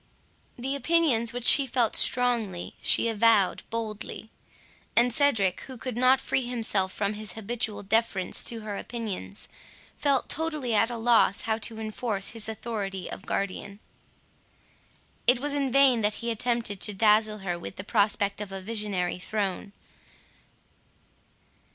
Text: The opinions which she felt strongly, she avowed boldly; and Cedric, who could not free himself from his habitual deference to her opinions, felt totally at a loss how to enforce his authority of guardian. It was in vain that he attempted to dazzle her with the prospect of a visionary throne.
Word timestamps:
The 0.57 0.75
opinions 0.75 1.31
which 1.31 1.45
she 1.45 1.67
felt 1.67 1.95
strongly, 1.95 2.75
she 2.81 3.07
avowed 3.07 3.61
boldly; 3.69 4.31
and 4.95 5.13
Cedric, 5.13 5.61
who 5.67 5.77
could 5.77 5.95
not 5.95 6.19
free 6.19 6.47
himself 6.47 6.91
from 6.91 7.13
his 7.13 7.33
habitual 7.33 7.83
deference 7.83 8.43
to 8.45 8.61
her 8.61 8.77
opinions, 8.79 9.47
felt 9.97 10.27
totally 10.27 10.73
at 10.73 10.89
a 10.89 10.97
loss 10.97 11.41
how 11.43 11.59
to 11.59 11.79
enforce 11.79 12.29
his 12.29 12.49
authority 12.49 13.11
of 13.11 13.27
guardian. 13.27 13.79
It 15.27 15.39
was 15.39 15.53
in 15.53 15.71
vain 15.71 16.01
that 16.01 16.15
he 16.15 16.31
attempted 16.31 16.81
to 16.81 16.95
dazzle 16.95 17.37
her 17.37 17.59
with 17.59 17.75
the 17.75 17.83
prospect 17.83 18.41
of 18.41 18.51
a 18.51 18.59
visionary 18.59 19.19
throne. 19.19 19.71